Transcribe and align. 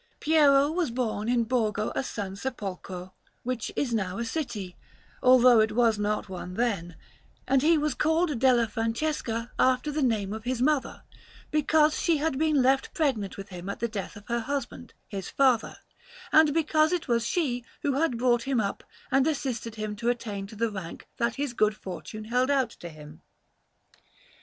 Piero 0.19 0.71
was 0.71 0.89
born 0.89 1.29
in 1.29 1.43
Borgo 1.43 1.91
a 1.93 2.03
San 2.03 2.35
Sepolcro, 2.35 3.13
which 3.43 3.71
is 3.75 3.93
now 3.93 4.17
a 4.17 4.25
city, 4.25 4.75
although 5.21 5.59
it 5.59 5.73
was 5.73 5.99
not 5.99 6.27
one 6.27 6.55
then; 6.55 6.95
and 7.47 7.61
he 7.61 7.77
was 7.77 7.93
called 7.93 8.39
Della 8.39 8.65
Francesca 8.67 9.51
after 9.59 9.91
the 9.91 10.01
name 10.01 10.33
of 10.33 10.43
his 10.43 10.59
mother, 10.59 11.03
because 11.51 11.99
she 12.01 12.17
had 12.17 12.39
been 12.39 12.63
left 12.63 12.95
pregnant 12.95 13.37
with 13.37 13.49
him 13.49 13.69
at 13.69 13.79
the 13.79 13.87
death 13.87 14.15
of 14.15 14.27
her 14.27 14.39
husband, 14.39 14.95
his 15.07 15.29
father, 15.29 15.77
and 16.31 16.51
because 16.51 16.91
it 16.91 17.07
was 17.07 17.23
she 17.23 17.63
who 17.83 17.93
had 17.93 18.17
brought 18.17 18.41
him 18.41 18.59
up 18.59 18.83
and 19.11 19.27
assisted 19.27 19.75
him 19.75 19.95
to 19.95 20.09
attain 20.09 20.47
to 20.47 20.55
the 20.55 20.71
rank 20.71 21.07
that 21.17 21.35
his 21.35 21.53
good 21.53 21.77
fortune 21.77 22.23
held 22.23 22.49
out 22.49 22.71
to 22.71 22.89
him. 22.89 23.21